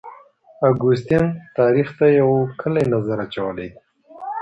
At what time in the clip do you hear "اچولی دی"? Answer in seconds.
3.25-3.69